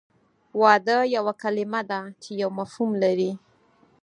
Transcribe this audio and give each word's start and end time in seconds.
واده 0.61 0.97
یوه 1.15 1.33
کلمه 1.41 1.81
ده 1.89 1.99
چې 2.21 2.29
یو 2.41 2.49
مفهوم 2.59 2.91
لري 3.03 3.31